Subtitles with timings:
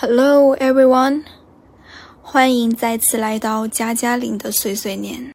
[0.00, 1.24] Hello everyone，
[2.22, 5.34] 欢迎再次来到加加林的碎碎念。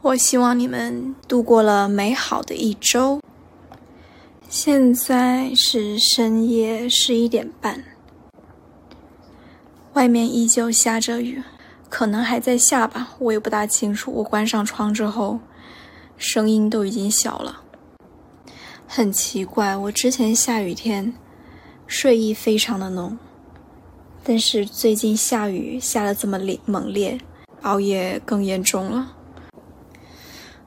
[0.00, 3.20] 我希望你们度过了美好的一周。
[4.48, 7.84] 现在是深夜十一点半，
[9.92, 11.42] 外面依旧下着雨，
[11.90, 14.10] 可能还在下吧，我也不大清楚。
[14.10, 15.38] 我关上窗之后，
[16.16, 17.60] 声音都已经小了。
[18.88, 21.12] 很奇怪，我之前下雨天
[21.86, 23.18] 睡意非常的浓。
[24.28, 27.16] 但是最近下雨下的这么烈猛烈，
[27.62, 29.12] 熬夜更严重了。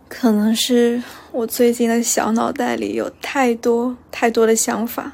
[0.07, 5.11] 可能是我最近的小脑袋里有太多太多的想法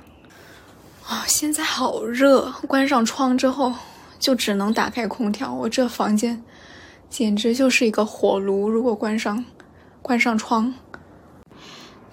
[1.08, 1.26] 啊！
[1.28, 3.74] 现在好热，关上窗之后
[4.20, 5.52] 就只能打开空调。
[5.52, 6.44] 我这房间
[7.10, 8.70] 简直就是一个火炉。
[8.70, 9.44] 如果关上
[10.04, 10.72] 关上窗，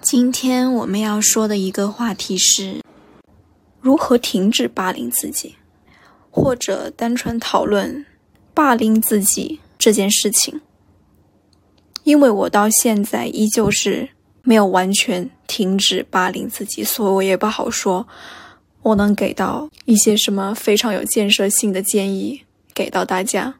[0.01, 2.81] 今天我们要说的一个话题是
[3.79, 5.55] 如何停止霸凌自己。
[6.35, 8.03] 或者单纯讨论
[8.55, 10.61] 霸凌自己这件事情，
[12.03, 14.09] 因为我到现在依旧是
[14.41, 18.07] 没有完全停止霸凌自己，所以我也不好说，
[18.81, 22.41] 我能给到一些什么非常有建设性的建议
[22.73, 23.53] 给到大家。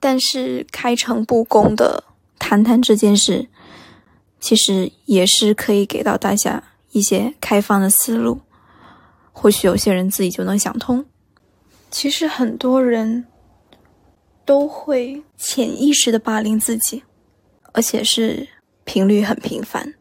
[0.00, 2.02] 但是开诚布公的
[2.40, 3.46] 谈谈这件事，
[4.40, 8.40] 其实也是可以给到大家一些开放的思路，
[9.30, 11.04] 或许有些人自己就能想通。
[11.90, 13.26] 其实很多人
[14.44, 17.02] 都会潜意识的霸凌自己，
[17.72, 18.48] 而且是
[18.84, 19.94] 频率很频繁。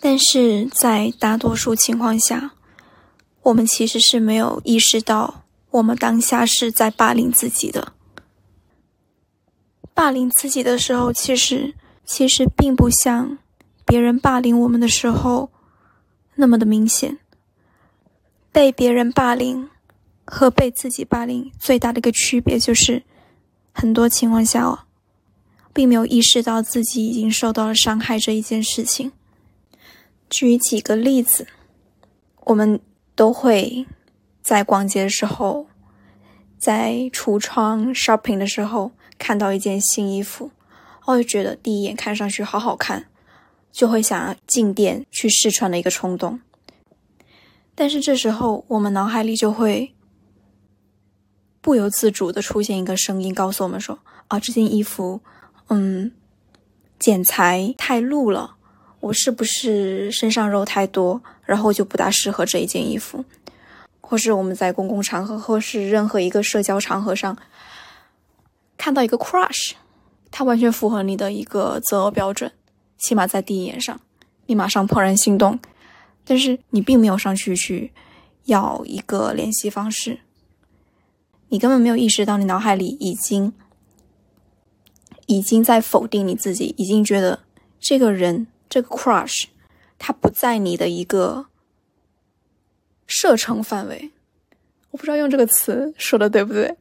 [0.00, 2.52] 但是在大多数情况下，
[3.42, 7.92] 我们其实是没有意识到我们当下是在霸凌自己的。
[9.92, 13.38] 霸凌自己的时候，其实其实并不像
[13.84, 15.50] 别人霸凌我们的时候
[16.36, 17.18] 那么的明显。
[18.52, 19.68] 被别人霸凌。
[20.32, 23.02] 和被自己霸凌最大的一个区别就是，
[23.72, 24.86] 很多情况下哦，
[25.72, 29.10] 并没有意识到自己已经受到了伤害这一件事情。
[30.30, 31.48] 举几个例子，
[32.44, 32.78] 我们
[33.16, 33.84] 都会
[34.40, 35.66] 在逛街的时候，
[36.56, 40.52] 在橱窗 shopping 的时候看到一件新衣服，
[41.06, 43.06] 我就觉得第一眼看上去好好看，
[43.72, 46.38] 就会想要进店去试穿的一个冲动。
[47.74, 49.92] 但是这时候，我们脑海里就会。
[51.60, 53.98] 不由自主的出现一个声音，告诉我们说
[54.28, 55.20] ：“啊，这件衣服，
[55.68, 56.10] 嗯，
[56.98, 58.56] 剪裁太露了，
[59.00, 63.24] 我是不是身上肉太多，然后就不大适合这一件衣服？
[64.00, 67.36] 或是我们在公共场合，或是任何一个社交场合上，
[68.78, 69.72] 看到一个 crush，
[70.30, 72.50] 它完全符合你的一个择偶标准，
[72.98, 74.00] 起码在第一眼上，
[74.46, 75.60] 你马上怦然心动，
[76.24, 77.92] 但是你并没有上去去
[78.46, 80.20] 要一个联系方式。”
[81.50, 83.52] 你根本没有意识到，你脑海里已经
[85.26, 87.40] 已经在否定你自己，已经觉得
[87.78, 89.44] 这个人这个 crush，
[89.98, 91.46] 他不在你的一个
[93.06, 94.10] 射程范围。
[94.92, 96.76] 我不知道用这个词说的对不对。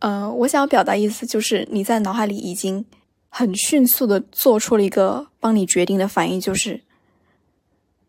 [0.00, 2.84] 嗯，我想要表达意思就是，你在脑海里已经
[3.28, 6.82] 很迅速的做出了一个帮你决定的反应，就是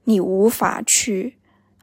[0.06, 1.38] 你无法去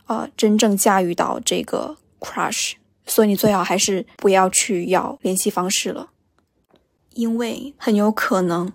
[0.06, 2.72] 啊真正驾驭到这个 crush。
[3.10, 6.10] 所以你最好还是不要去要联系方式了，
[7.14, 8.72] 因为很有可能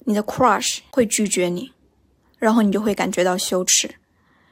[0.00, 1.72] 你的 crush 会拒绝你，
[2.38, 3.94] 然后你就会感觉到羞耻，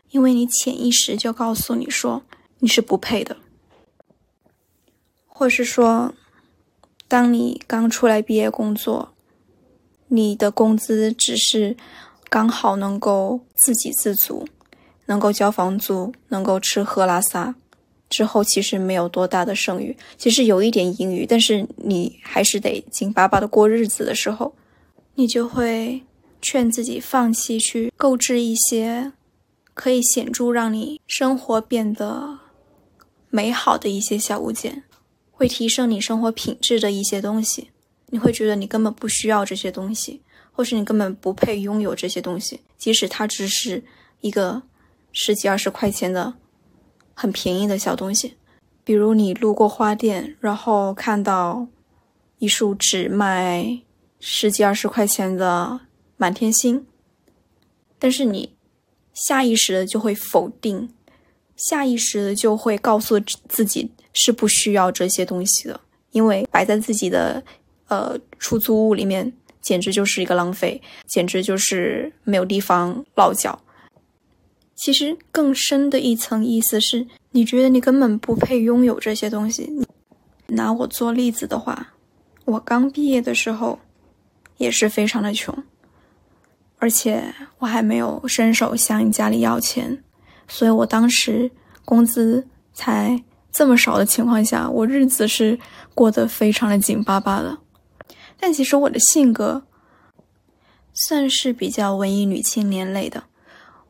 [0.08, 2.22] 因为你潜意识就告诉你说
[2.60, 3.36] 你是不配的，
[5.26, 6.14] 或是说，
[7.06, 9.12] 当你刚出来毕业工作，
[10.06, 11.76] 你的工资只是
[12.30, 14.48] 刚好能够自给自足，
[15.04, 17.54] 能够交房租，能够吃喝拉撒。
[18.08, 24.54] 之后其实没有多大的剩余，其实有一点盈余，但是你还是得紧巴巴的过日子的时候，
[25.14, 26.02] 你就会
[26.40, 29.12] 劝自己放弃去购置一些
[29.74, 32.38] 可以显著让你生活变得
[33.28, 34.84] 美好的一些小物件，
[35.30, 37.70] 会提升你生活品质的一些东西。
[38.06, 40.22] 你会觉得你根本不需要这些东西，
[40.52, 43.84] 或是你根本不配拥有这些东西，即使它只是
[44.22, 44.62] 一个
[45.12, 46.32] 十几二十块钱的。
[47.20, 48.36] 很便宜的小东西，
[48.84, 51.66] 比如你路过花店，然后看到
[52.38, 53.80] 一束只卖
[54.20, 55.80] 十几二十块钱的
[56.16, 56.86] 满天星，
[57.98, 58.54] 但是你
[59.12, 60.88] 下意识的就会否定，
[61.56, 63.18] 下意识的就会告诉
[63.48, 65.80] 自己是不需要这些东西的，
[66.12, 67.42] 因为摆在自己的
[67.88, 73.60] 呃出租屋里面简直就是一个浪费，简直就是没有地方落脚。
[74.80, 79.84] 其实更深的一层意思是，你觉得你根本不配拥有这些东西。
[80.46, 81.94] 拿我做例子的话，
[82.44, 83.80] 我刚毕业的时候，
[84.56, 85.52] 也是非常的穷，
[86.78, 90.02] 而且我还没有伸手向家里要钱，
[90.46, 91.50] 所以我当时
[91.84, 93.20] 工资才
[93.50, 95.58] 这么少的情况下，我日子是
[95.92, 97.58] 过得非常的紧巴巴的。
[98.38, 99.64] 但其实我的性格
[100.94, 103.24] 算是比较文艺女青年类的，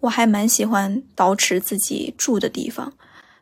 [0.01, 2.93] 我还蛮喜欢捯饬自己住的地方，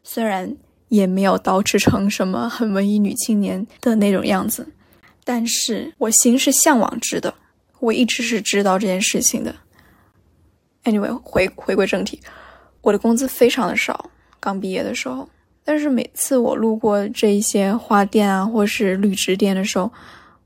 [0.03, 0.56] 虽然
[0.88, 4.67] 也没有捯饬成什么很文艺女青年的那种样子，
[5.25, 7.35] 但是我心是向往之的，
[7.81, 9.55] 我一直是知道这件事情的。
[10.85, 12.20] Anyway，回回归正题，
[12.81, 15.29] 我的工资非常的少，刚毕业的时候，
[15.64, 19.93] 但是每次我路过这一些花店啊，或是绿植店的时候，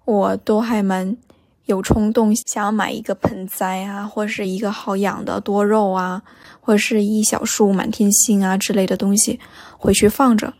[0.06, 1.14] 我都还蛮
[1.70, 6.22] 有冲动，想要买一个盆栽啊，或者是一个好养的多肉啊，
[6.60, 9.38] 或者是一小束满天星啊之类的东西
[9.78, 10.52] 回去放着，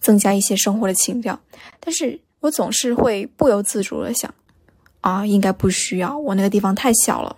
[0.00, 1.38] 增加一些生活的情调。
[1.78, 4.32] 但是我总是会不由自主的想，
[5.02, 7.36] 啊，应该不需要，我那个地方太小了，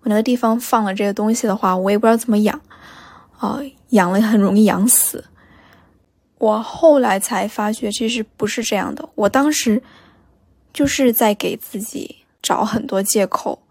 [0.00, 2.60] 我那个地方放了这个东西的话，我也不知道怎么养，
[3.38, 3.60] 啊，
[3.90, 5.24] 养了很容易养死。
[6.38, 9.06] 我后来才发觉，其实不是这样的。
[9.14, 9.82] 我当时
[10.72, 13.62] 就是在给自己找很多借口，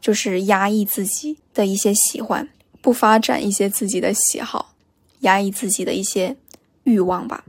[0.00, 2.48] 就是压抑自己的一些喜欢，
[2.80, 4.74] 不发展一些自己的喜好，
[5.20, 6.36] 压抑自己的一些
[6.84, 7.44] 欲望吧。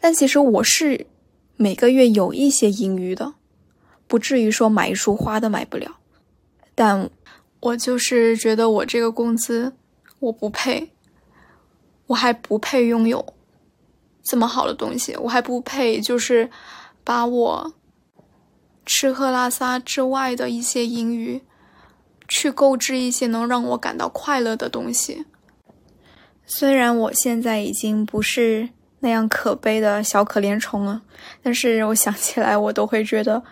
[0.00, 1.06] 但其实我是
[1.56, 3.34] 每个月有一些盈余的，
[4.06, 5.96] 不至于说买一束花都买不了。
[6.74, 7.10] 但
[7.60, 9.72] 我就是觉得我这个工资
[10.18, 10.90] 我不配，
[12.06, 13.34] 我还不配拥有。
[14.22, 16.48] 这么好的东西，我还不配，就是
[17.10, 17.74] 把我
[18.86, 21.42] 吃喝拉撒之外的一些盈余，
[22.28, 25.24] 去购置一些能让我感到快乐的东西。
[26.46, 28.68] 虽然我现在已经不是
[29.00, 31.02] 那样可悲的小可怜虫了，
[31.42, 33.42] 但是我想起来，我都会觉得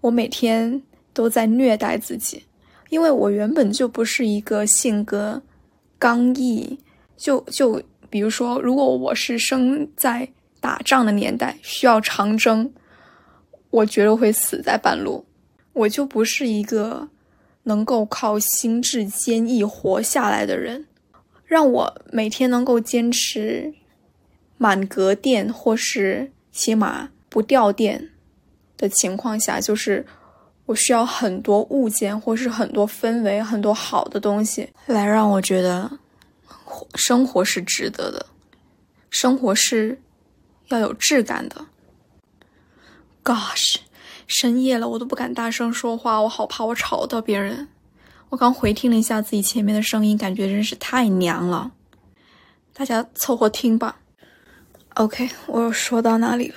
[0.00, 0.82] 我每天
[1.12, 2.46] 都在虐待自己，
[2.88, 5.42] 因为我原本就不是一个性格
[5.98, 6.78] 刚毅，
[7.18, 7.82] 就就。
[8.08, 10.28] 比如说，如果我是生在
[10.60, 12.70] 打仗的年代，需要长征，
[13.72, 15.24] 我觉得会死在半路。
[15.72, 17.08] 我就不是一个
[17.64, 20.86] 能够靠心智坚毅活下来的人。
[21.44, 23.74] 让我每天能够坚持
[24.56, 28.10] 满格电，或是起码不掉电
[28.76, 30.06] 的情况下，就是
[30.66, 35.90] 我需要很多物件，或是很多氛围，很多好的东西来让我觉得。
[36.94, 38.24] 生活是值得的，
[39.10, 40.00] 生活是
[40.68, 41.66] 要有质感的。
[43.24, 43.76] Gosh，
[44.26, 47.68] 深夜了，我都不敢大声说话，我好怕我吵到别人。
[48.30, 51.70] 我刚回听了一下自己前面的声音，感觉真是太娘了。
[52.72, 54.00] 大家凑合听吧。
[54.94, 56.56] OK，我说到哪里了？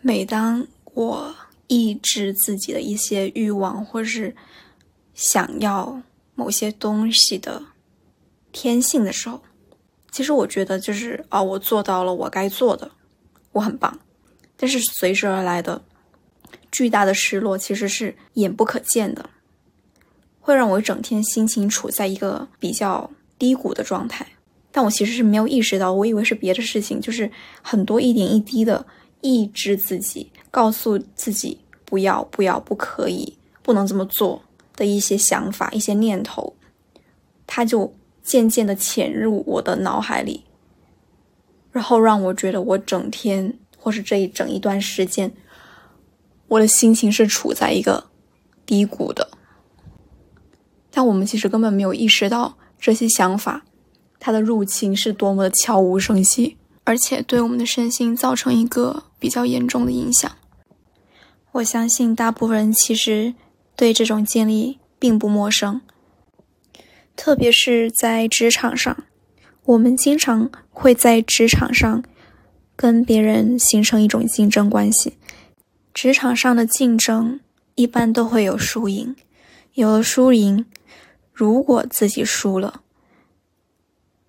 [0.00, 1.34] 每当我
[1.66, 4.36] 抑制自己的一些欲望，或是
[5.14, 6.00] 想要
[6.34, 7.62] 某些东西的。
[8.52, 9.42] 天性的时候，
[10.10, 12.90] 其实我觉得就是啊，我做到了我该做的，
[13.52, 13.98] 我很棒。
[14.56, 15.82] 但是随之而来的
[16.76, 19.30] 巨大的失落，其实是眼不可见的，
[20.40, 24.26] 会让我整天心情处在一个比较低谷的状态。
[24.70, 27.30] 但我其实是没有意识到，我以为是别的事情，就是
[27.62, 28.84] 很多一点一滴的
[29.22, 34.42] 抑制自己，告诉自己不要、不要、不可以、不能这么做
[34.74, 36.54] 的一些想法、一些念头，
[37.46, 37.94] 它就。
[38.26, 40.42] 渐渐的潜入我的脑海里，
[41.70, 45.32] 然后让我觉得我整天或是这一整一段时间，
[46.48, 48.04] 我的心情是处在一个
[48.64, 49.30] 低谷的。
[50.90, 53.64] 但我们其实根本没有意识到这些想法，
[54.18, 60.30] 它的入侵是多么的悄无声息，而且对我们的身心造成一个比较严重的影响。
[61.52, 63.34] 我相信大部分人其实
[63.74, 65.80] 对这种建立并不陌生。
[67.14, 69.04] 特别是在职场上，
[69.64, 72.04] 我们经常会在职场上
[72.74, 75.16] 跟别人形成一种竞争关系。
[75.96, 77.40] 职场上的竞争
[77.74, 79.16] 一般都会有输赢，
[79.72, 80.66] 有了输赢，
[81.32, 82.82] 如果自己输了，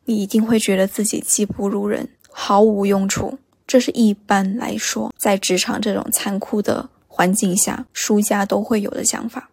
[0.05, 3.37] 你一定会觉得自己技不如人，毫无用处。
[3.67, 9.49] 这是一般来说，在职场这种残酷的环境下，输家都会有的想法。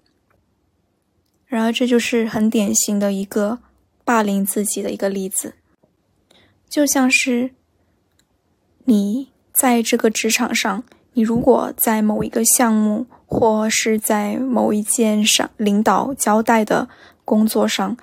[1.46, 3.58] 然而，这就是很典型的一个
[4.04, 5.54] 霸凌自己的一个例子，
[6.68, 7.50] 就像是
[8.84, 16.88] 你在这个职场上，你如果在某一个项目或是在某一件上领导交代的
[17.24, 17.96] 工作上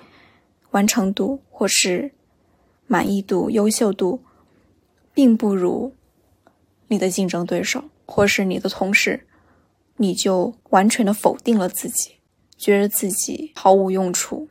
[0.70, 2.12] 完成度或是
[2.86, 4.20] 满意度、优秀度，
[5.14, 5.92] 并不如
[6.88, 9.26] 你的竞争对手或是你的同事，
[9.98, 12.16] 你就完全的否定了自己，
[12.56, 14.48] 觉得自己毫无用处，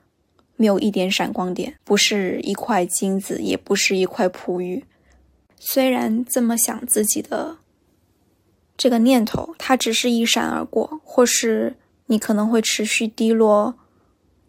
[0.55, 4.85] 没有一点闪光点，不是一块金子，也不是一块璞玉。
[5.59, 7.57] 虽然这么想自己的
[8.81, 13.75] 这个念头，它只是一闪而过，或是你可能会持续低落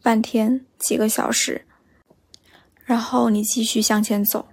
[0.03, 1.67] 半天、几个小时。
[2.87, 4.49] 然后你继续向前走，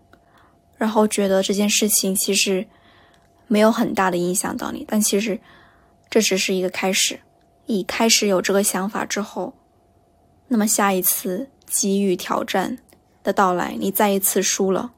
[0.75, 2.67] 然后觉得这件事情其实
[3.47, 5.39] 没有很大的影响到你，但其实
[6.09, 7.17] 这只是一个开始。
[7.67, 9.53] 你开始有这个想法之后，
[10.49, 12.77] 那么下一次机遇挑战
[13.23, 14.91] 的到来，你再一次输了，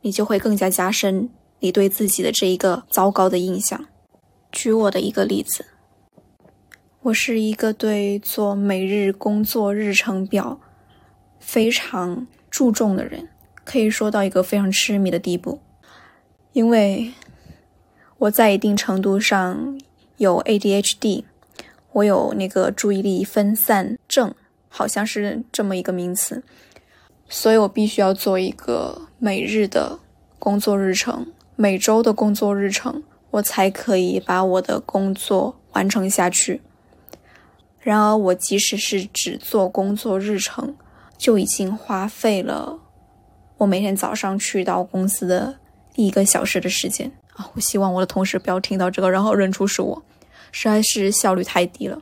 [0.00, 3.86] 你就会更加加深你对自己的这一个糟糕的印象。
[4.50, 5.64] 举我的一个例子，
[7.02, 10.60] 我是一个对做每日工作日程表
[11.38, 12.26] 非常。
[12.50, 13.28] 注重的人
[13.62, 15.60] 可以说到一个非常痴迷的地步，
[16.54, 17.12] 因为
[18.16, 19.78] 我在一定程度上
[20.16, 21.24] 有 ADHD，
[21.92, 24.34] 我有那个注意力分散症，
[24.70, 26.42] 好像是这么一个名词，
[27.28, 29.98] 所以我必须要做一个每日的
[30.38, 36.60] 工作日程，每周的工作日程，我才可以把我的工作完成下去。
[37.80, 40.76] 然而，我即使是只做工作日程。
[41.18, 42.78] 就已经花费了
[43.56, 45.58] 我每天早上去到公司的
[45.92, 47.50] 第一个小时的时间啊！
[47.54, 50.00] 我希望我的同事不要听到这个，然后认出是我，
[50.52, 52.00] 实在是效率太低了。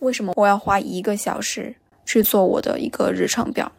[0.00, 3.72] 为什么我要花一个小时去做我的一个日程表？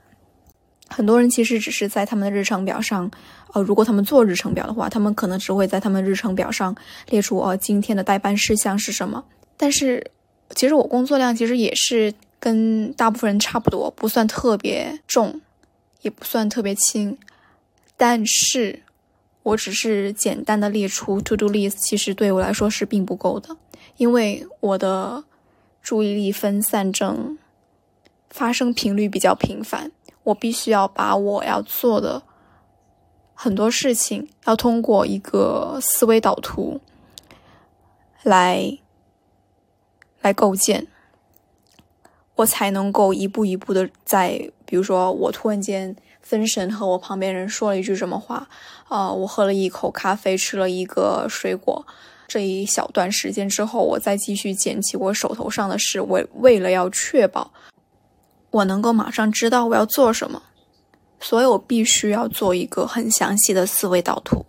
[0.90, 3.10] 很多人其实只是在他们的日程表上，
[3.54, 6.76] 呃，如果他们做日程表的话，他们可能只会在他们日程表上
[7.10, 9.24] 列出哦今天的代办事项是什么。
[9.56, 10.12] 但是
[10.56, 12.14] 其实我工作量其实也是。
[12.42, 15.42] 跟大部分人差不多，不算特别重，
[16.04, 17.18] 也不算特别轻，
[17.98, 18.82] 但是
[19.44, 23.58] 我只是简单的列出 to do list，其实对我来说是并不够的，
[23.98, 25.26] 因为我的
[25.84, 27.38] 注意力分散症
[28.30, 29.92] 发生频率比较频繁，
[30.30, 32.24] 我必须要把我要做的
[33.34, 36.82] 很多事情，要通过一个思维导图
[38.24, 38.78] 来
[40.22, 40.88] 来构建。
[42.36, 48.48] 我才能够一步一步的在，比如说我突然间分神，和我旁边人说了一句什么话，
[48.88, 51.86] 啊，我喝了一口咖啡，吃了一个水果，
[52.30, 57.52] 这一小段时间之后，我再继续捡起我手头上的事，为为了要确保
[58.52, 60.42] 我能够马上知道我要做什么，
[61.20, 64.46] 所以我必须要做一个很详细的思维导图，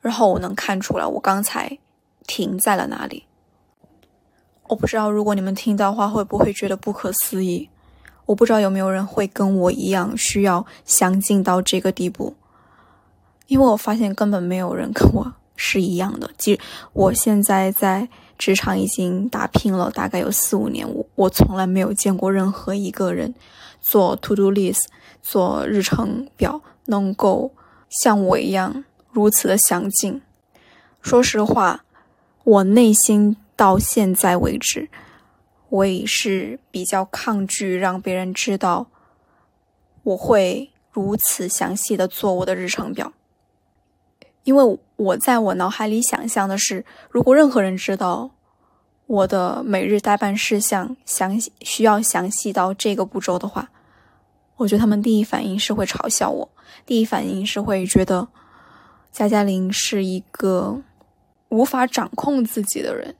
[0.00, 1.78] 然后我能看出来我刚才
[2.26, 3.24] 停在了哪里。
[4.68, 7.68] 我不知道，如果你们听到话，会不会觉得不可思议？
[8.26, 12.36] 我不知道有没有人会跟我一样需要详尽到这个地步，
[13.48, 16.30] 因为我发现根本没有人跟我是一样的。
[16.38, 16.60] 即
[16.92, 18.08] 我现在在
[18.40, 23.34] 职场已经打拼了大概有四五年，我我从来没有见过任何一个人
[23.80, 24.86] 做 to do list、
[25.22, 27.52] 做日程表能够
[27.88, 30.22] 像我一样如此的详尽。
[31.02, 31.84] 说实话，
[32.42, 33.36] 我内心。
[33.60, 34.88] 到现在为止，
[35.68, 38.86] 我也是比较抗拒让别人知道
[40.02, 43.12] 我会如此详细的做我的日程表，
[44.44, 48.30] 因为我在我脑海里想象的是，如果任何人知道
[49.06, 53.68] 我的每日代办事项详细需要详细到这个步骤的话，
[54.56, 56.48] 我觉得他们第一反应是会嘲笑我，
[56.86, 58.28] 第一反应是会觉得
[59.10, 60.80] 加加林是一个
[61.48, 63.16] 无法掌控自己的人。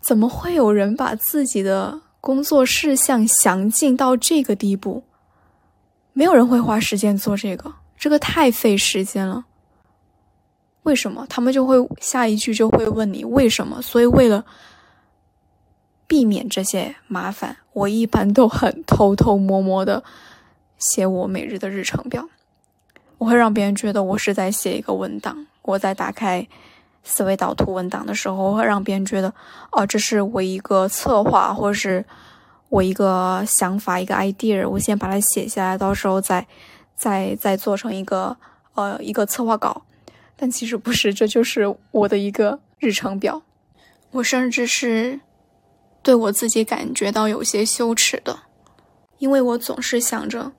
[0.00, 5.04] 怎么会有人把自己的工作事项详尽到这个地步？
[6.12, 9.46] 没有人会花时间做这个，这个太费时间了。
[10.82, 11.26] 为什么？
[11.28, 13.80] 他们就会下一句就会问你为什么？
[13.82, 14.44] 所以为了
[16.06, 20.02] 避免这些麻烦，我一般都很偷偷摸摸的
[20.78, 22.28] 写我每日的日程表。
[23.18, 26.46] 我会让别人觉得我是在写一个文档，我在打开。
[27.04, 29.34] 思维导图文档的时候，会让别人觉得，
[29.72, 32.04] 哦，这是我一个策划，或者是
[32.68, 36.46] 我一个想法，一个 idea，我先把它写下来，到时候再，
[36.94, 38.36] 再再做成一个，
[38.74, 39.82] 呃，一个策划稿。
[40.42, 43.40] 但其实不是，这就是我的一个日程表。
[44.10, 45.20] 我甚至是
[46.02, 48.36] 对我自己感觉到有些羞耻的，
[49.18, 50.50] 因为我总是想着，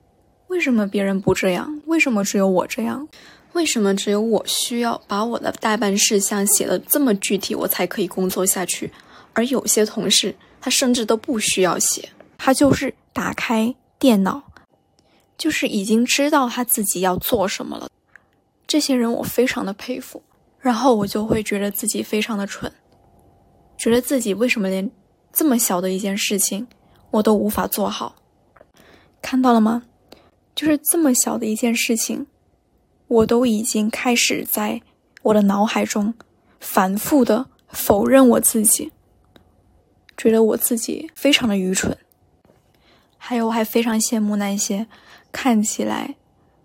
[0.46, 1.82] 为什么别人不这样？
[1.84, 3.06] 为什么只有我这样？
[3.52, 8.90] 为什么只有我需要把我的代办事项写的这么具体，我才可以工作下去？
[9.34, 14.44] 而有些同事他甚至都不需要写，他就是打开电脑，
[15.36, 17.90] 就是已经知道他自己要做什么了。
[18.66, 20.22] 这些人我非常的佩服，
[20.58, 22.70] 然后我就会觉得自己非常的蠢，
[23.76, 24.90] 觉得自己为什么连
[25.32, 26.66] 这么小的一件事情
[27.10, 28.16] 我都无法做好？
[29.20, 29.82] 看到了吗？
[30.54, 32.26] 就是这么小的一件事情，
[33.08, 34.80] 我都已经开始在
[35.22, 36.14] 我的脑海中
[36.60, 38.92] 反复的否认我自己，
[40.16, 41.96] 觉得我自己非常的愚蠢。
[43.18, 44.86] 还有，我还非常羡慕那些
[45.32, 46.14] 看起来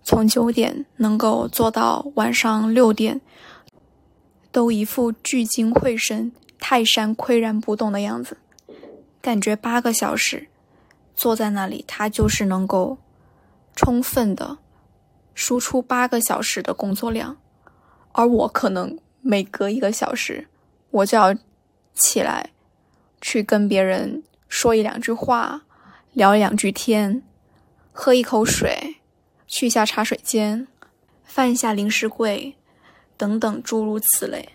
[0.10, 3.22] 从九点能够做到晚上六点，
[4.52, 8.40] 都一副聚精会神、泰山岿然不动的样子，
[9.22, 10.48] 感觉八个小时
[11.14, 12.98] 坐在那里，他就是能够
[13.76, 14.58] 充分的
[15.36, 17.38] 输出八个小时的工作量，
[18.14, 20.48] 而我可能每隔一个小时，
[20.90, 21.36] 我就要
[21.94, 22.50] 起来
[23.22, 25.62] 去跟别人说一两句话。
[26.14, 27.22] 聊两句天，
[27.92, 28.96] 喝一口水，
[29.50, 30.68] 去一下茶水间，
[31.26, 32.56] 翻一下零食柜，
[33.18, 34.50] 等等诸如此类。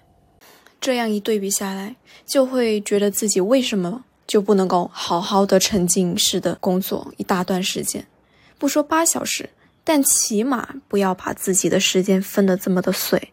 [0.81, 8.07] 这样一对比下来，就会觉得自己为什么就不能够好好的沉浸式的工作一大段时间？
[8.57, 9.51] 不说八小时，
[9.83, 13.33] 但起码不要把自己的时间分得这么的碎。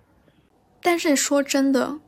[0.81, 1.99] 但是说真的。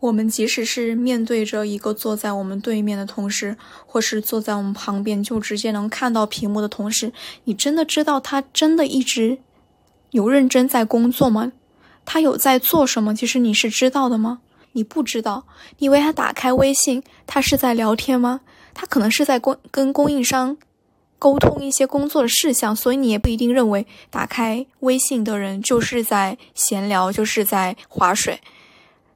[0.00, 7.12] 我们即使是面对着一个坐在我们对面的同事，或是坐在我们旁边就直接能看到屏幕的同事，
[7.44, 9.38] 你真的知道他真的一直
[10.10, 11.52] 有认真在工作吗？
[12.04, 13.14] 他有在做什么？
[13.14, 14.40] 其实你是知道的吗？
[14.72, 15.44] 你不知道。
[15.78, 18.40] 你以为他打开微信，他是在聊天吗？
[18.74, 20.56] 他可能是在供跟供应商
[21.18, 28.40] 沟通一些工作的事项，所以你也不一定认为打开微信的人就是在闲聊，就是在划水。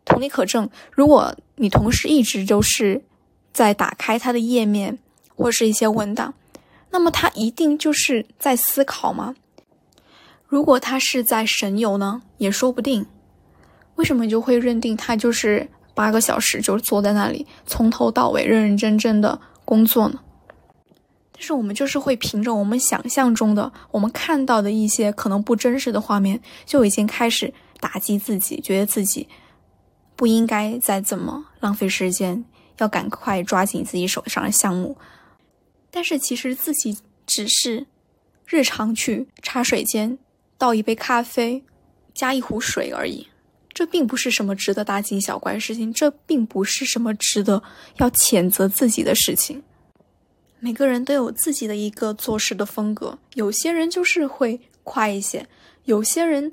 [0.04, 3.02] 同理可证，如果你同时一直都是
[3.52, 4.98] 在打开它的页面
[5.36, 6.34] 或是一些文档，
[6.90, 9.34] 那么他一定就是在思考吗？
[10.46, 13.06] 如果他是在神游呢，也说不定。
[13.94, 20.20] 为什么就会认定他就是八个小时就坐在那里，从头到尾认认真真的工作呢？
[21.32, 29.28] 但是我们就是会凭着我们想象中的、我们看到的一些可能不真实的画面，就已经开始打击自己，觉得自己。
[30.22, 32.44] 不应该再这么浪费时间，
[32.78, 34.96] 要赶快抓紧自己手上的项目。
[35.90, 37.88] 但是其实自己只是
[38.46, 40.16] 日常去茶水间
[40.56, 41.64] 倒一杯咖啡，
[42.14, 43.26] 加一壶水而已。
[43.72, 47.60] 这并不是什么值得大惊小怪的事情，这并不是什么值得
[47.96, 49.60] 要谴责自己的事情。
[50.60, 55.48] 每个人都有自己的一个做事的风格，有些人就是会快一些，
[55.86, 56.52] 有些人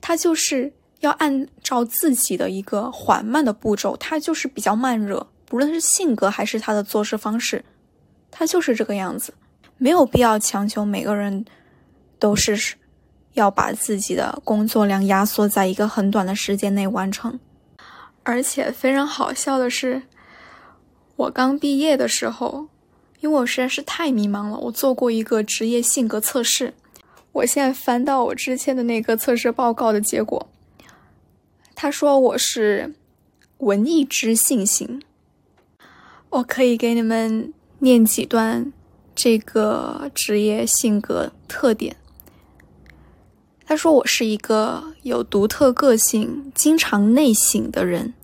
[0.00, 0.72] 他就是。
[1.06, 7.64] 要按照自己的一个缓慢的步骤，他就是比较慢热，不论是性格还是他的做事方式，
[8.30, 9.34] 他就是这个样子，
[9.78, 11.44] 没有必要强求每个人
[12.18, 12.74] 都是
[13.34, 17.38] 要把自己的工作量压缩在一个很短的时间内完成。
[18.22, 20.02] 而且非常好笑的是，
[21.16, 22.68] 我刚毕业的时候，
[23.20, 26.72] 因为我实在是太迷茫了，我做过一个职业性格测试，
[27.32, 30.48] 我现在翻到我之前的那个测试报告的结果。
[31.74, 32.94] 他说我是
[33.58, 35.02] 文艺知性型，
[36.30, 38.72] 我可以给你们念几段
[39.14, 41.96] 这个职业性格特点。
[43.66, 48.14] 他说我是一个有独特个性、经常内省的人，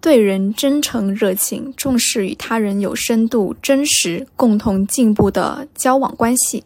[0.00, 6.64] 对人真诚热情，重视与他人有深度、真实、共同进步的交往关系。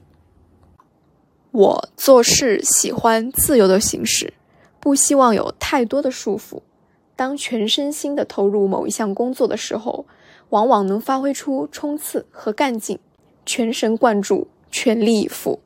[1.52, 4.32] 我做事喜欢自由的形式。
[4.86, 6.62] 不希望有太多的束缚。
[7.16, 10.06] 当全身心的投入某一项工作的时候，
[10.50, 13.00] 往往能发挥出冲刺和干劲，
[13.44, 15.58] 全神贯注，全力以赴。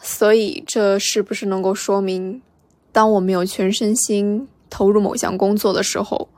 [0.00, 2.42] 所以，这是不是能够说明，
[2.90, 6.28] 当我没有全身心投入某项工作的时候，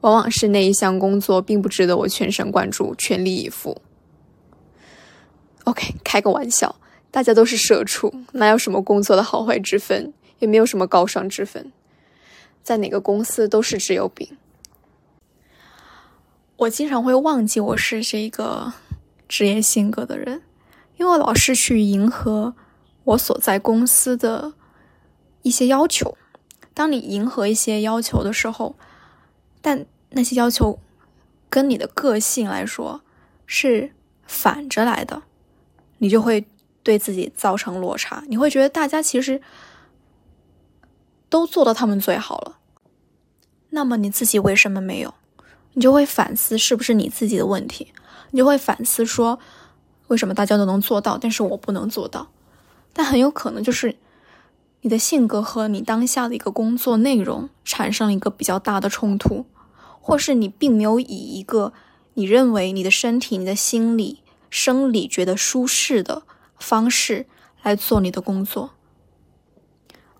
[0.00, 3.80] 往往是那一项工作并不值得我全神贯注、全力以赴
[5.66, 6.74] ？OK，开个玩笑，
[7.12, 10.12] 大家都是社畜，哪有什么工作的好坏之分？
[10.38, 11.72] 也没有什么高尚之分，
[12.62, 14.36] 在哪个公司都是只有饼。
[16.56, 18.72] 我经常会忘记我是这个
[19.28, 20.42] 职业性格的人，
[20.96, 22.54] 因为我老是去迎合
[23.04, 24.54] 我所在公司的
[25.42, 26.16] 一些要求。
[26.72, 28.76] 当你迎合一些要求的时候，
[29.62, 30.78] 但那些要求
[31.48, 33.02] 跟你的个性来说
[33.46, 33.92] 是
[34.26, 35.22] 反着来的，
[35.98, 36.46] 你就会
[36.82, 38.24] 对自己造成落差。
[38.28, 39.40] 你会觉得大家其实。
[41.28, 42.58] 都做到他们最好了，
[43.70, 45.14] 那么你自己为什么没有？
[45.72, 47.92] 你就会反思是不是你自己的问题，
[48.30, 49.38] 你就会反思说，
[50.06, 52.28] 为什么大家都能做到，但是我不能做到？
[52.92, 53.96] 但很有可能就是
[54.80, 59.44] 你的性格和你当下的一个工作内容产生了一个比较大的冲突，
[60.00, 61.74] 或是你并没有以一个
[62.14, 66.22] 你认为你的身体、你的心理、生理觉得舒适的
[66.56, 67.26] 方式
[67.62, 68.70] 来做你的工作，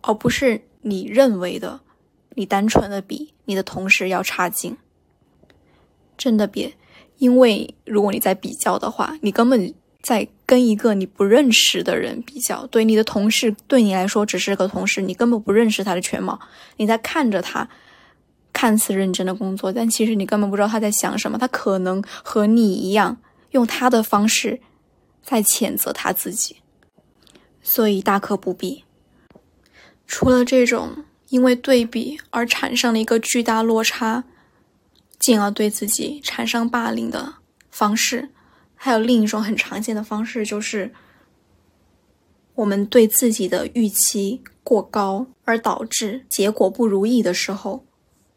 [0.02, 1.81] 而不是你认为的，
[2.35, 4.77] 你单纯的比你的同事要差劲。
[6.16, 6.75] 真的别，
[7.18, 9.75] 因为如果你在比较的话，你根本。
[10.03, 16.38] 在跟一个你不认识的人比较，对你的同事对你来说只是个同事，你根本不认识他的全貌。
[16.77, 17.68] 你在看着他
[18.53, 21.37] 看似认真的工作，但其实你根本不知道他在想什么。
[21.37, 23.16] 他可能和你一样，
[23.51, 24.61] 用他的方式
[25.25, 26.59] 在谴责他自己，
[27.61, 28.85] 所以大可不必。
[30.06, 34.24] 除了这种因为对比而产生了一个巨大落差，
[35.18, 37.34] 进而对自己产生霸凌的
[37.70, 38.30] 方式。
[38.74, 40.92] 还有另一种很常见的方式，就是
[42.54, 47.84] 我们对自己的预期过高，而导致结果不如意的时候，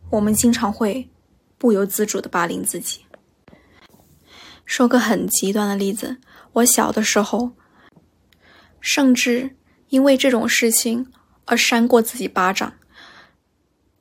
[0.10, 1.10] 我们经常会
[1.58, 3.01] 不由自主的霸凌自己。
[4.65, 6.17] 说个很极端的例子，
[6.53, 7.51] 我小的时候，
[8.79, 9.55] 甚至
[9.89, 11.12] 因为这种事情
[11.50, 12.72] 而扇过自己巴掌，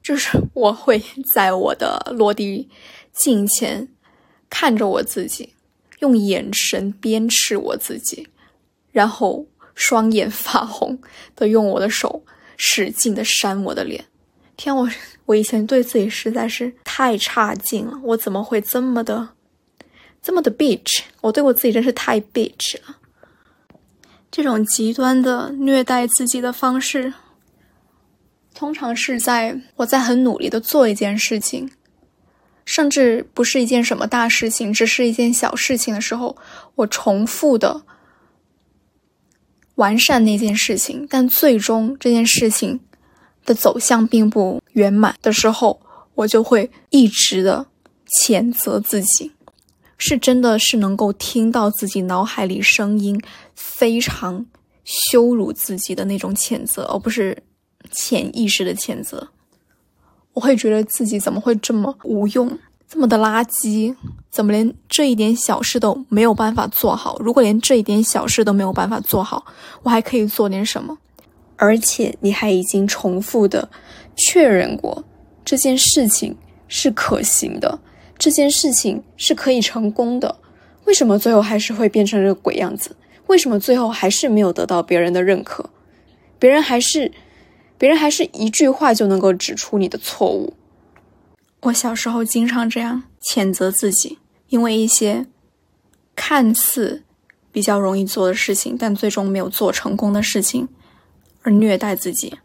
[0.02, 1.02] 就是我会
[1.34, 2.68] 在我的落地
[3.12, 3.88] 镜前
[4.48, 5.54] 看着我自己。
[6.00, 8.28] 用眼神鞭笞我自己，
[8.92, 10.96] 然后双眼发红
[11.34, 12.22] 的用我的手
[12.56, 14.04] 使劲的扇我的脸。
[14.56, 14.88] 天，我
[15.24, 19.30] 我以前对自己实在是太差劲了，我怎么会这么的
[20.22, 21.00] 这么的 bitch？
[21.20, 22.98] 我对我自己真是太 bitch 了。
[24.30, 27.12] 这种极端的虐待自己的方式，
[28.58, 31.70] 通常是在我在很努力的做一件事情。
[32.64, 36.36] 甚至不是一件什么大事情，只是一件小事情的时候，
[36.74, 37.82] 我重复的
[39.76, 42.80] 完善那件事情，但最终这件事情
[43.46, 45.80] 的走向并不圆满的时候，
[46.14, 47.64] 我就会一直的
[48.20, 49.32] 谴责自己，
[49.96, 53.18] 是真的是能够听到自己脑海里声音
[53.54, 54.44] 非常
[54.84, 57.42] 羞辱自己的那种谴责，而不是
[57.90, 59.28] 潜意识的谴责。
[60.34, 63.92] 我会觉得自己怎么会这么无用，这么的垃圾？
[64.30, 67.18] 怎么连这一点小事都没有办法做好？
[67.18, 69.44] 如果连这一点小事都没有办法做好，
[69.82, 70.96] 我还可以做点什么？
[71.56, 73.68] 而且你还已经重复的
[74.14, 75.02] 确认过
[75.44, 76.36] 这件事情
[76.68, 77.80] 是可行的，
[78.16, 80.36] 这件事情是可以成功的，
[80.84, 82.94] 为什么最后还是会变成这个鬼样子？
[83.26, 85.68] 为什么最后还是没有得到别人的认可？
[86.38, 87.10] 别人还是？
[87.78, 90.52] 别人还是一句话就能够指出你的错误。
[91.62, 95.26] 我小时候经常这样谴责自己，因为一些
[96.16, 97.04] 看似
[97.52, 100.68] 比较容易做的事情，但最终没有做成功的事情，
[101.42, 102.38] 而虐待自己。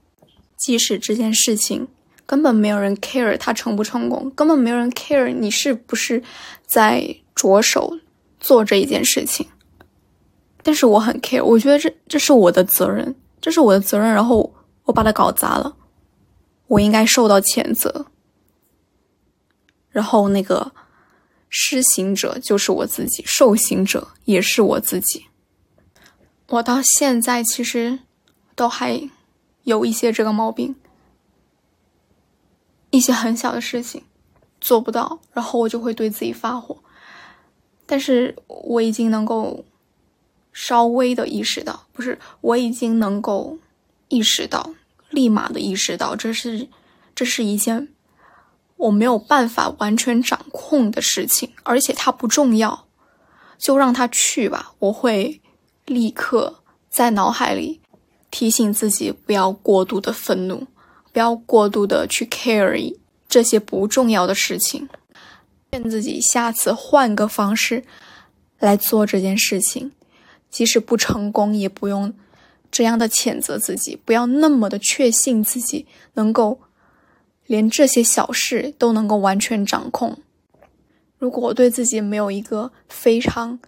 [0.55, 1.87] 即使这件事情
[2.25, 6.21] 根本没有人 care 它成不成功，根本没有人 care 你是不是
[6.65, 7.97] 在着手
[8.39, 9.47] 做这一件事情，
[10.61, 14.53] 但是我很 care，我觉得这这是我的责任，这是我的责任，然后。
[14.93, 15.75] 把它搞砸了，
[16.67, 18.05] 我应该受到谴责。
[19.89, 20.71] 然后那个
[21.49, 25.25] 施行者就是我自己，受刑者也是我自己。
[26.47, 27.99] 我到现在其实
[28.55, 29.09] 都还
[29.63, 30.75] 有一些这个毛病，
[32.91, 34.03] 一些很小的事情
[34.61, 36.77] 做不到，然后我就会对自己发火。
[37.85, 39.65] 但是我已经能够
[40.51, 43.57] 稍微的意识到，不是我已经能够。
[44.09, 44.75] 意识到，
[45.13, 46.67] 立马的意识到，这是，
[47.13, 47.87] 这是一件
[48.75, 52.87] 我没有办法完全掌控的事情，而且它不重要，
[53.59, 54.73] 就让它去吧。
[54.79, 55.39] 我会
[55.85, 57.79] 立刻在脑海里
[58.31, 60.65] 提醒自己，不要过度的愤怒，
[61.11, 62.97] 不要过度的去 carry
[63.29, 64.89] 这些不重要的事情，
[65.71, 67.85] 劝自己下次换个方式
[68.57, 69.91] 来做这件事情，
[70.49, 72.11] 即使不成功，也不用。
[72.73, 76.59] 这样的谴责自己，不要那么的确信自己能够
[77.45, 80.17] 连这些小事都能够完全掌控。
[81.19, 83.59] 如果我对自己没有一个非常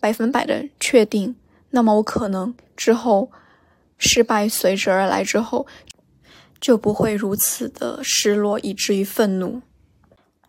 [0.00, 1.34] 百分百的确定，
[1.70, 3.32] 那么我可能之后
[3.96, 5.66] 失败随之而来之后，
[6.60, 9.62] 就不会如此的失落，以至于愤怒。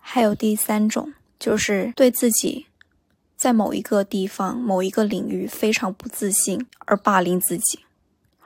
[0.01, 2.65] 还有第三种，就是对自己
[3.37, 7.79] 在某一个地方、某一个领域非常不自信而霸凌自己。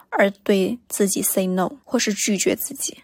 [0.09, 2.97] 而对自己 say no，或是拒绝自己，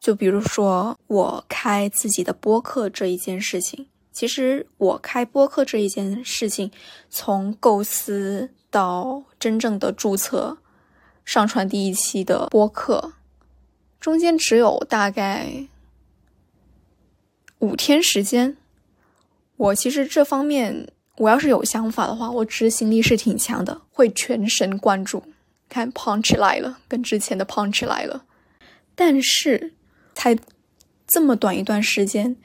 [0.00, 6.70] 就比如说我开自己的播客这一件事情，其实我开播客这一件事情，
[7.08, 10.58] 从构思到真正的注册，
[11.24, 13.12] 上传第一期的播客，
[14.00, 15.68] 中间只有大概
[17.58, 18.56] 五天时间。
[19.56, 25.22] 我其实这方面，我要是有想法的话，我执行力是挺强的，会全神贯注。
[25.70, 28.24] 看 punch 来了，跟之前的 punch 来了，
[28.94, 29.72] 但是
[30.14, 30.36] 才
[31.06, 32.36] 这么短一段时间，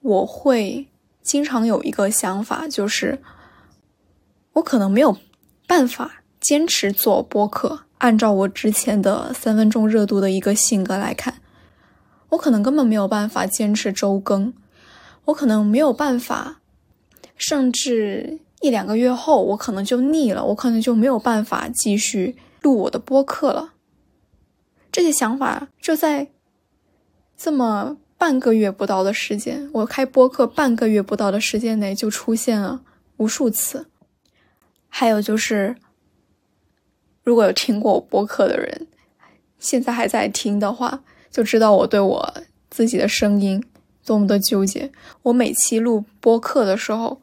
[0.00, 0.86] 我会
[1.22, 3.20] 经常有一个想法，就是
[4.52, 5.16] 我可能没有
[5.66, 7.80] 办法坚持做播客。
[7.98, 11.40] 按照我之前的三分钟热度的一个性格来看，
[12.28, 14.52] 我可能根本没有办法坚持周更，
[15.24, 16.60] 我可能没有办法，
[17.38, 22.36] 甚至一两个月后，我可能就腻了，我可能就没有办法继续。
[22.64, 23.74] 录我的播客了，
[24.90, 26.30] 这些想法就在
[27.36, 32.80] 这么半个月不到的时间，我开播客半个月不到的时间内就出现了
[33.18, 33.86] 无数次。
[34.88, 35.76] 还有就是，
[37.22, 38.86] 如果有听过我播客的人，
[39.58, 42.34] 现在还在听的话，就知道我对我
[42.70, 43.62] 自己的声音
[44.06, 44.90] 多么的纠结。
[45.24, 47.20] 我每期录播客的时候，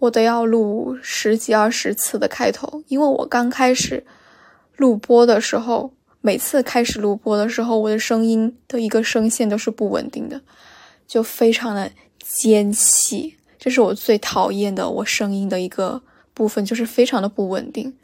[0.00, 4.04] 我都要录十几二十次的开头，因为我刚开始。
[4.76, 10.40] 录播的时候，每次开始录播的时候，我的声音的一个声线都是不稳定的，
[11.06, 16.02] 就非常的尖细，这是我最讨厌的我声音的一个
[16.34, 17.94] 部分，就是非常的不稳定。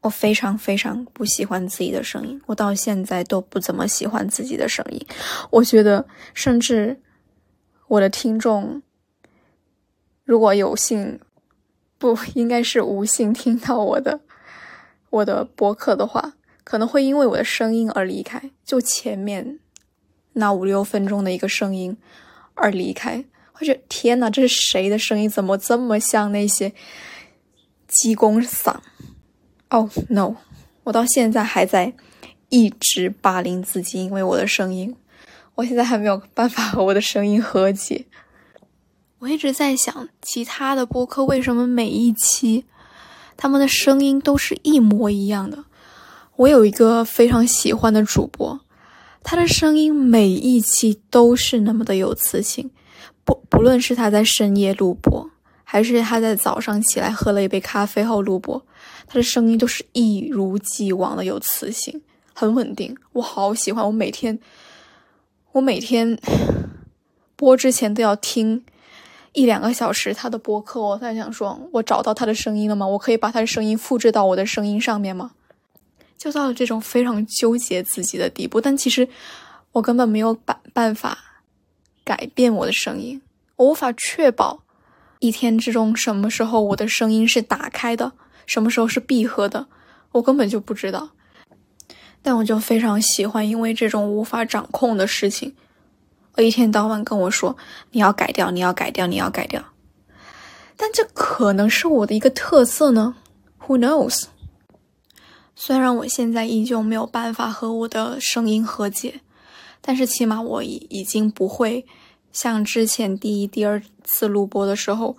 [0.00, 5.06] 我非常非常不喜欢自己的声音，我到现在都不怎么喜欢自己的声音。
[5.50, 7.00] 我觉得，甚至
[7.88, 8.80] 我的听众
[10.24, 11.18] 如果有幸，
[11.98, 14.20] 不应该是无幸听到我的。
[15.10, 19.58] 我的博客的话，可能会因为我的声音而离开，就前面
[20.34, 21.96] 那五六分钟的一个声音
[22.54, 23.24] 而离开。
[23.60, 25.28] 我觉得天哪，这是谁的声音？
[25.28, 26.72] 怎么这么像那些
[27.88, 28.76] 鸡公嗓
[29.68, 30.36] ？Oh no！
[30.84, 31.92] 我到现在还在
[32.50, 34.94] 一直霸凌自己，因为我的声音，
[35.56, 38.04] 我现在还没有办法和我的声音和解。
[39.18, 42.64] 我一直在想，其他的播客为什么每一期？
[43.38, 45.64] 他们的声音都是一模一样的。
[46.36, 48.60] 我有一个非常喜欢的主播，
[49.22, 52.70] 他的声音每一期都是那么的有磁性。
[53.24, 55.30] 不不论是他在深夜录播，
[55.62, 58.60] 还是他在早上起来喝了一杯咖啡后录播，
[59.06, 62.96] 他的声音都是一如既往的有磁性，很稳定。
[63.12, 64.38] 我好喜欢，我每天，
[65.52, 66.18] 我每天
[67.36, 68.64] 播之前都要听。
[69.38, 72.84] 一两个小时，他的播客，我在想说，我找到他的声音了吗？
[72.84, 75.30] 我可以把他的声音复制到我的声音上面吗？
[76.16, 78.60] 就到了这种非常纠结自己的地步。
[78.60, 79.08] 但其实
[79.70, 81.16] 我根本没有办办法
[82.02, 83.22] 改变我的声音，
[83.54, 84.64] 我无法确保
[85.20, 88.10] 一天之中什么时候我的声音是打开的，
[88.44, 89.68] 什么时候是闭合的，
[90.10, 91.10] 我根本就不知道。
[92.22, 95.54] 但我就非常喜欢，因为这种无法掌控的事情。
[96.42, 97.56] 一天到晚跟我说
[97.92, 99.62] ：“你要改掉，你要改掉，你要改掉。”
[100.76, 103.16] 但这可能是我的一个特色呢
[103.66, 104.24] ？Who knows？
[105.56, 109.20] 虽然我现在依旧没有办法和我的声音和解，
[109.80, 111.84] 但是起码我已已经不会
[112.30, 115.16] 像之前第一、第二次录播的时候，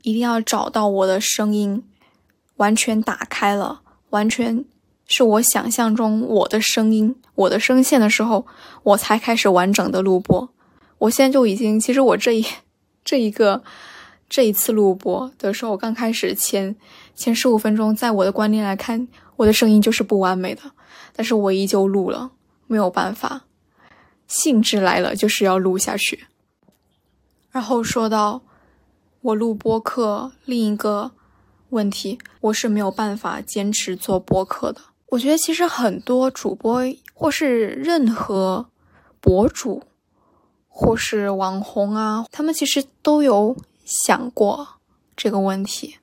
[0.00, 1.84] 一定要找到我的声音
[2.56, 4.64] 完全打开了，完全。
[5.08, 8.46] 是我想象中我的声音、我的声线的时候，
[8.82, 10.50] 我才开始完整的录播。
[10.98, 12.44] 我现在就已经，其实我这一
[13.02, 13.62] 这一个
[14.28, 16.76] 这一次录播的时候，我刚开始前
[17.14, 20.60] 前十五分钟，在我的观念来看，我的声音就是不完美的，
[21.16, 22.32] 但是我依旧录了，
[22.66, 23.46] 没有办法，
[24.26, 26.26] 兴致来了就是要录下去。
[27.50, 28.42] 然后说到
[29.22, 31.12] 我录播客另一个
[31.70, 34.82] 问题，我是没有办法坚持做播客的。
[35.10, 36.82] 我觉得其实很多主播
[37.14, 38.68] 或是任何
[39.20, 39.82] 博主
[40.68, 44.68] 或是网红啊，他们其实都有想过
[45.16, 45.96] 这个问题。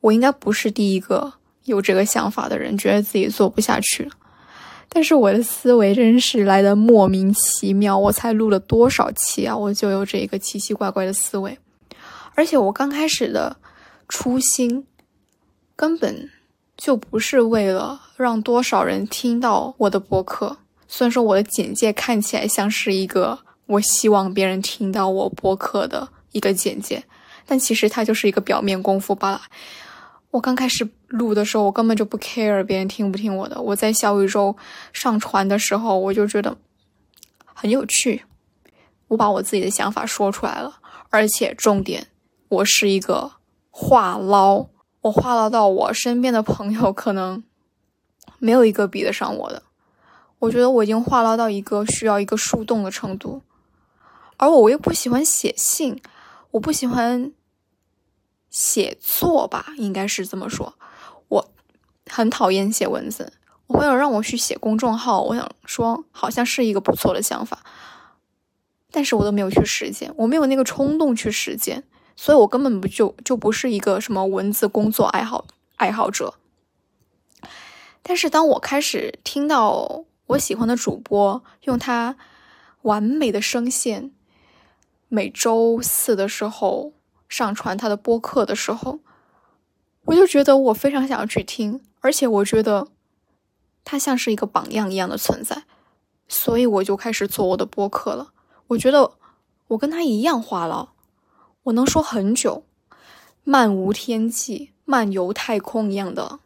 [0.00, 4.10] 我应该不是第一个有这个想法的人，觉得自己做不下去。
[4.88, 11.56] 但是我的思维真是来的莫名其妙，我才录了多少期啊，我就有这个奇奇怪怪的思维。
[12.34, 13.56] 而且我刚开始的
[14.08, 14.86] 初心
[15.76, 16.30] 根本。
[16.76, 20.58] 就不是为了让多少人听到我的博客。
[20.88, 27.02] 虽然说我的简介看起来像是一个我希望别人听到我博客的一个简介，
[27.46, 29.42] 但其实它就是一个表面功夫罢了。
[30.30, 33.60] 我刚开始录的时候，我根本就不 care 别人听不听我的。
[33.60, 34.56] 我在小宇宙
[34.92, 36.56] 上传的时候，我就觉得
[37.44, 38.24] 很有趣，
[39.08, 40.80] 我把我自己的想法说出来了。
[41.10, 42.08] 而且重点，
[42.48, 43.32] 我是一个
[43.70, 44.66] 话唠。
[45.04, 47.44] 我话唠到我身边的朋友可能
[48.38, 49.62] 没有一个比得上我的。
[50.38, 53.42] 我觉得我已经话唠到一个需要一个树洞的程度，
[54.38, 56.00] 而我又不喜欢写信，
[56.52, 57.32] 我不喜欢
[58.48, 60.74] 写作吧，应该是这么说。
[61.28, 61.50] 我
[62.06, 63.34] 很讨厌写文字。
[63.66, 67.62] 我朋友让我去写公众号，我想说好像是一个不错的想法，
[68.90, 71.84] 但是我都没有去实践，我没有那个冲动去实践，
[72.16, 75.46] 所以我根本不就就不是一个什么文字工作爱好
[75.76, 76.34] 爱好者。
[78.02, 82.16] 但是当我开始听到我喜欢的主播用他
[82.82, 84.10] 完美的声线，
[85.08, 86.92] 每周四的时候
[87.28, 89.00] 上传他的播客的时候，
[90.04, 92.88] 我就觉得我非常想要去听，而且我觉得。
[93.86, 95.64] 他像是一个榜样一样的存在，
[96.26, 98.32] 所以我就开始做我的播客了。
[98.68, 99.12] 我觉得
[99.66, 100.88] 我跟他一样话痨，
[101.64, 102.64] 我能说很久，
[103.42, 106.40] 漫无天际、漫游太空一样的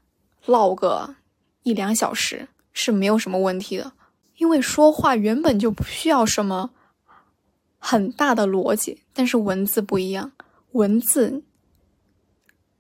[0.47, 1.15] 唠个
[1.63, 3.93] 一两小时是没有什么问题的。
[4.37, 6.71] 因为说话原本就不需要什么
[7.79, 10.33] 很大的逻辑，但是文字不一样，
[10.73, 11.43] 文字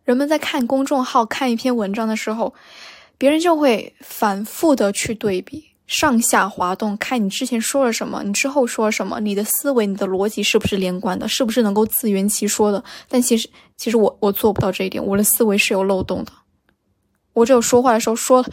[0.04, 2.54] 人们在看公众号看一篇文章的时候。
[3.20, 12.84] 别人就会反复的去对比，上下滑动，看你之前说了什么，你之后说了什么，你的思维、你的逻辑是不是连贯的，是不是能够自圆其说的？
[13.08, 16.32] 但其实，其实我我做不到这一点，我的思维是有漏洞的。
[17.32, 18.44] 我只有说话的时候说，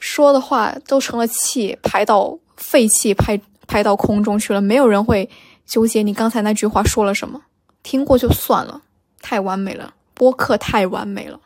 [0.00, 4.60] 说的话都成了气，排到废气，排排到空中去了。
[4.60, 5.30] 没有人会
[5.64, 7.40] 纠结你刚才那句话说了什么，
[7.84, 8.82] 听过就算了，
[9.22, 11.38] 太完美了，播客太完美了。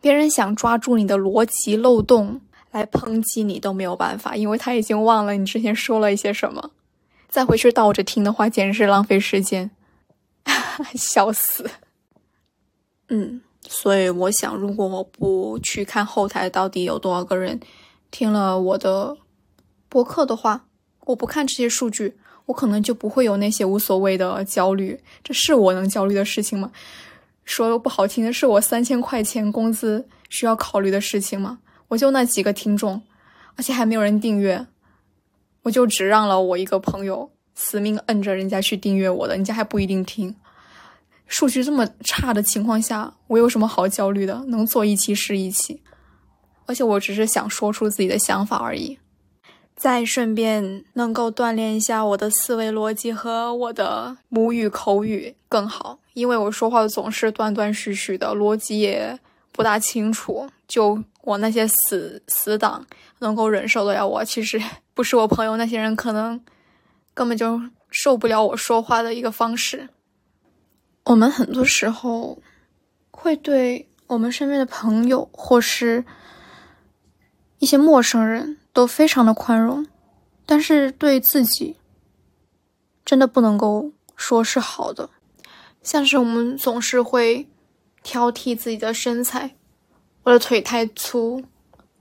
[0.00, 2.40] 别人想抓住你的逻辑漏洞
[2.76, 6.70] 来抨击你都没有办法，因为他已经忘了你之前说了一些什么。
[7.28, 9.70] 再回去倒着听的话，简直是浪费时间，
[10.94, 11.70] 笑死。
[13.08, 17.58] 嗯，所以我想，如果我不去看后台到底有多少个人
[18.10, 19.16] 听了我的
[19.88, 20.66] 播客的话，
[21.06, 25.00] 我不看这些数据，我可能就不会有那些无所谓的焦虑。
[25.24, 26.70] 这是我能焦虑的事情吗？
[27.44, 31.58] 说不好听的是，我三千块钱工资需要考虑的事情吗？
[31.88, 33.02] 我就那几个听众，
[33.56, 34.66] 而且还没有人订阅，
[35.62, 40.34] 我就只让了我一个朋友死命摁着人家去订阅我的，人家还不一定听。
[41.26, 44.44] 数据这么差的情况下，我有什么好焦虑的？
[44.46, 45.80] 能做一期是一期，
[46.66, 48.98] 而且我只是想说出自己的想法而已。
[49.74, 59.18] 再顺便能够锻炼一下我的思维逻辑和我的母语口语更好，因为我说话总是断断续续的，逻辑也
[59.56, 60.48] 不大清楚。
[60.68, 62.86] 就我那些死死党
[63.18, 64.60] 能够忍受得了我，其实
[64.94, 66.40] 不是我朋友那些人，可能
[67.12, 69.88] 根本就受不了我说话的一个方式。
[71.04, 72.40] 我们很多时候
[73.10, 76.04] 会对我们身边的朋友或是
[77.58, 78.58] 一些陌生人。
[78.76, 79.86] 都非常的宽容，
[80.44, 81.76] 但是对自己
[83.06, 85.08] 真的不能够说是好的。
[85.82, 87.48] 像是我们总是会
[88.06, 89.56] 挑剔自己的身材，
[90.22, 91.42] 我的腿太粗，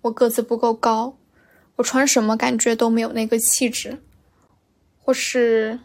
[0.01, 1.17] 我个子不够高，
[1.77, 3.97] 我穿什么感觉都没有那个气质，
[5.01, 5.79] 或是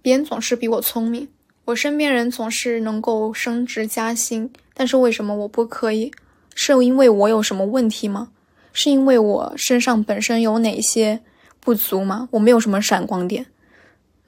[0.00, 1.28] 别人总是比我聪明，
[1.64, 6.12] 我身边人总是能够升职加薪，但是为什么我不可以？
[6.54, 8.30] 是因为我有什么问题吗？
[8.72, 11.24] 是因为我身上本身有哪些
[11.58, 12.28] 不足吗？
[12.30, 13.46] 我没有什么闪光点，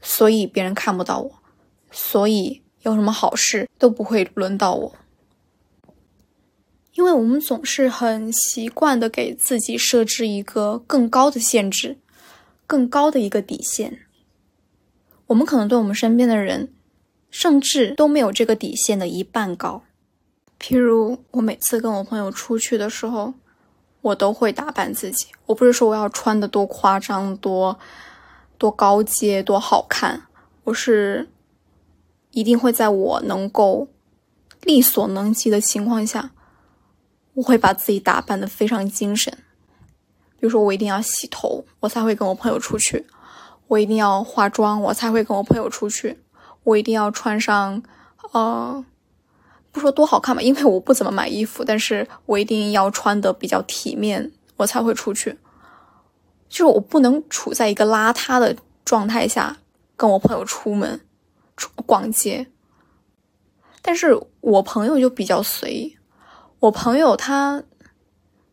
[0.02, 1.30] 所以别人看不到我，
[1.92, 4.94] 所以有什么好事都不会轮到我。
[6.94, 11.96] 因为我们总是很习惯的给自己设置一个更高的限制，
[12.66, 14.00] 更高的一个底线。
[15.26, 16.72] 我们可能对我们身边的人，
[17.30, 19.82] 甚至都没有这个底线的一半高。
[20.60, 23.34] 譬如我每次跟我朋友出去的时候。
[24.00, 27.76] 我都会打扮自己，我不是说我要穿的多夸张、多
[28.56, 30.22] 多高阶、多好看，
[30.62, 31.28] 我是
[32.30, 33.88] 一定会在我能够
[34.62, 36.30] 力所能及的情况下，
[37.34, 39.32] 我会把自己打扮的非常精神。
[40.38, 43.04] 比如说，我一定要洗头，我才会跟我朋友出去；
[43.66, 46.16] 我一定要化妆，我才会跟我朋友出去；
[46.64, 47.82] 我一定要穿上，
[48.32, 48.84] 呃。
[49.70, 55.38] 不说多好看吧，因为我不怎么买衣服，但是我一定要穿的比较体面，我才会出去。
[56.48, 59.58] 就是我不能处在一个邋遢的状态下
[59.94, 60.98] 跟我朋友出门、
[61.86, 62.46] 逛街。
[63.80, 65.96] 但是我朋友就比较随意，
[66.60, 67.62] 我朋友他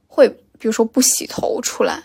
[0.08, 2.04] 会比如说不洗头出来，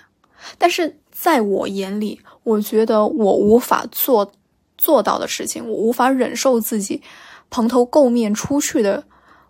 [0.59, 4.33] 但是在我眼里，我觉得我无法做
[4.77, 7.03] 做到的事情，我无法忍受自己。
[7.51, 9.05] 蓬头垢面出去的，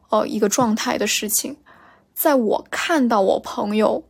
[0.08, 1.56] 呃，一个状态的事情，
[2.14, 4.02] 在我看到我朋友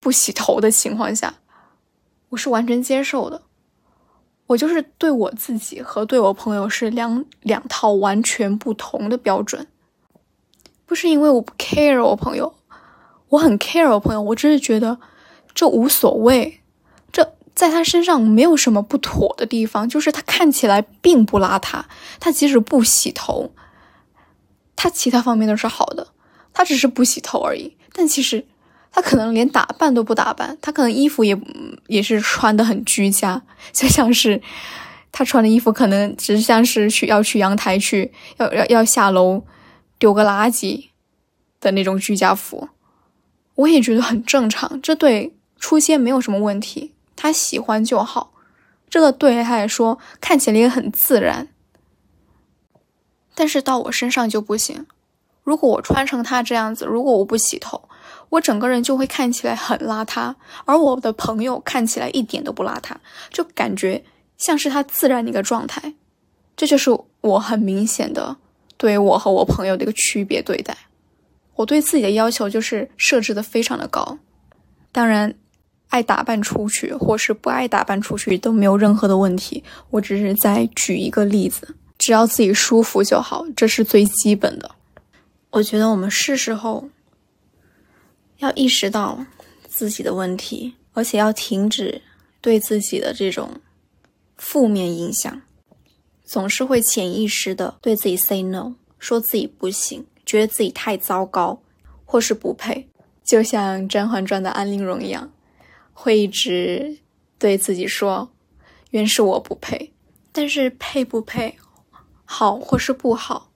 [0.00, 1.34] 不洗头的情况下，
[2.28, 3.40] 我是完全接受的。
[4.52, 9.66] 我就是对我自己和对我朋友是两两套完全不同的标准。
[10.84, 12.54] 不是因为我不 care 我朋友，
[13.28, 14.98] 我很 care 我朋友，我只是觉得
[15.54, 16.60] 这无所谓。
[17.10, 21.84] 这在他身上没有什么不妥的地方，就是他看起来并不邋遢，
[22.20, 23.52] 他即使不洗头，
[24.76, 26.08] 他其他方面都是好的，
[26.52, 27.78] 他只是不洗头而已。
[27.94, 28.44] 但其实
[28.92, 31.36] 他可能连打扮都不打扮，他可能衣服也
[31.88, 34.40] 也是穿的很居家，就像是
[35.10, 39.42] 他穿的衣服可能只像是去要去阳台去要要要下楼。
[39.98, 40.88] 丢个垃圾
[41.60, 42.68] 的那种居家服，
[43.54, 44.82] 我也觉得很正常。
[44.82, 48.32] 这对出街没有什么问题，他喜欢就好。
[48.90, 51.46] 这个对于他来说看起来也很自然。
[53.36, 54.86] 但是到我身上就不行。
[55.44, 57.88] 如果我穿成他这样子，如果我不洗头，
[58.32, 60.34] 我整个人就会看起来很邋遢。
[60.64, 62.94] 而我的朋友看起来一点都不邋遢，
[63.30, 64.02] 就感觉
[64.38, 65.92] 像是他自然的一个状态。
[66.56, 68.36] 这就是我很明显的。
[68.78, 70.76] 对我和我朋友的一个区别对待，
[71.54, 74.18] 我对自己的要求就是设置的非常的高。
[74.90, 75.32] 当然，
[75.88, 79.62] 爱打扮出去或是不爱打扮出去都没有任何的问题。
[79.90, 84.70] 我只是在举一个例子，只要自己舒服就好，这是最基本的。
[85.50, 86.88] 我觉得我们是时候
[88.42, 89.24] 要意识到
[89.68, 92.02] 自己的问题，而且要停止
[92.40, 93.60] 对自己的这种
[94.36, 95.42] 负面影响。
[96.24, 101.62] 总是会潜意识的对自己 say no，说自己不行，觉得自己太糟糕，
[102.04, 102.88] 或是不配，
[103.22, 105.32] 就像《甄嬛传》的安陵容一样，
[105.92, 106.98] 会一直
[107.38, 108.32] 对自己说
[108.90, 109.92] ：“原是我不配。”
[110.32, 111.56] 但是配不配，
[112.24, 113.52] 好或是不好，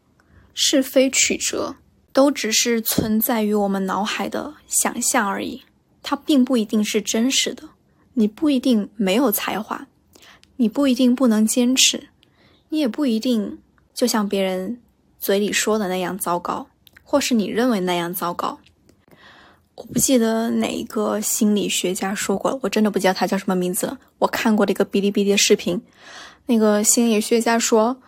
[0.53, 1.77] 是非曲折，
[2.17, 5.63] 都只是存在于我们脑海的想象而已，
[6.03, 7.65] 它并不一定是真实的。
[8.15, 9.87] 你不一定没有才华，
[10.57, 12.09] 你不一定不能坚持。
[12.71, 13.59] 你也不一定
[13.93, 14.81] 就像别人
[15.19, 16.67] 嘴里说的那样糟糕，
[17.05, 18.59] 或是你认为那样糟糕。
[19.75, 23.95] 我不记得哪一个心理学家说过了，我真的不记得他叫什么名字。
[24.21, 25.79] 我看过的一个哔哩哔哩的视频，
[26.47, 28.01] 那个心理学家说，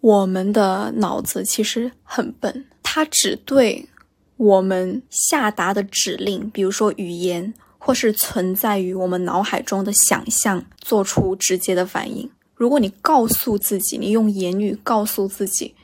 [0.00, 3.88] 我们的脑子其实很笨，它只对
[4.36, 12.30] 我们下达的指令，比如说语言，或是存在于我们脑海中的想象，做出直接的反应。
[12.54, 15.74] 如果你告诉自己，你用言语告诉自己，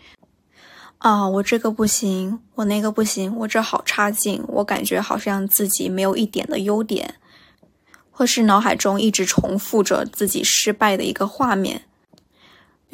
[0.98, 7.14] 啊，我这个不行，我那个不行，我这好差劲，我感觉好像自己没有一点的优点，
[8.10, 11.82] 或是脑海中一直重复着自己失败的一个画面，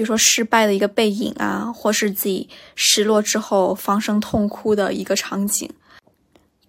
[0.00, 5.68] 比如说失败的一个背影啊，或是自己失落之后放声痛哭的一个场景，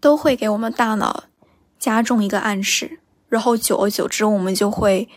[0.01, 1.23] 都会给我们大脑
[1.79, 5.07] 加重一个暗示，然后久而久之，我们就会。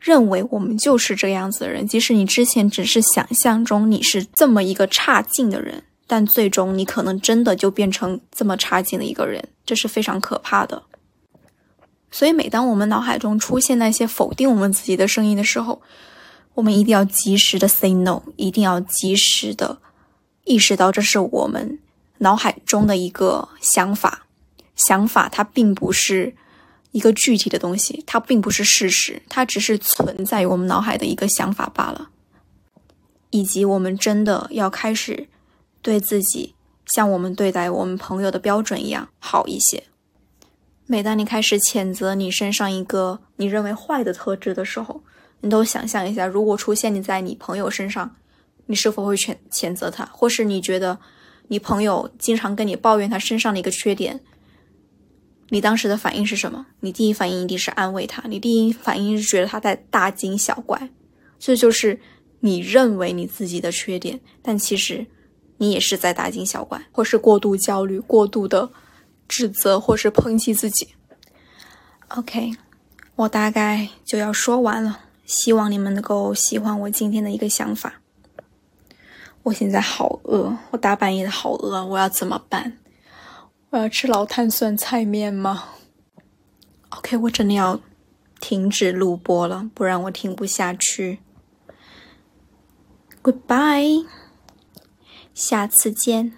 [0.00, 10.84] 认为我们就是这样子的人，即使你之前只是想象中你是这么一个差劲的人，但最终你可能真的就变成这么差劲的一个人，这是非常可怕的。
[12.12, 15.82] 所以，每当我们脑海中出现那些否定我们自己的声音的时候，
[16.58, 19.78] 我们一定要及时的 say no，一定要及时的
[20.44, 21.78] 意识到这是我们
[22.18, 24.26] 脑海中的一个想法，
[24.74, 26.34] 想法它并不是。
[26.90, 32.08] 一个具体的东西，它并不是事实，它只是存在于我们脑海的一个想法罢了。
[33.28, 35.28] 以及我们真的要开始
[35.82, 36.54] 对自己
[36.86, 39.84] 像我们对待我们朋友的标准一样好一些。
[40.86, 45.02] 每当你开始谴责你身上一个你认为坏的特质的时候，
[45.40, 48.16] 你都想象一下，如果出现你在你朋友身上，
[48.66, 50.04] 你是否会谴谴责他？
[50.06, 50.98] 或是你觉得
[51.48, 54.20] 你朋友经常跟你抱怨他身上的一个缺点？
[55.50, 56.66] 你当时的反应是什么？
[56.80, 60.90] 你第一反应一定是安慰他，你第一反应是觉得他在大惊小怪，
[61.38, 61.98] 这就是
[62.40, 65.06] 你认为你自己的缺点，但其实
[65.56, 68.70] 你也是在大惊小怪，或是过度焦虑、过度的
[69.26, 70.88] 指责，或是抨击自己。
[72.08, 72.52] OK，
[73.16, 78.00] 我大概就要说完了，希望你们能够喜欢我今天的一个想法。
[79.42, 82.78] 我现在好饿，我大半夜的好饿，我要怎么办？
[83.68, 85.64] 我要吃老坛酸菜面吗
[86.88, 87.78] ？OK，我真的要
[88.40, 91.20] 停止录播了，不然我听不下去。
[93.22, 94.06] Goodbye，
[95.34, 96.32] 下次见。